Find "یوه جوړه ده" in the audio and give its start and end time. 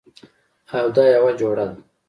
1.15-1.75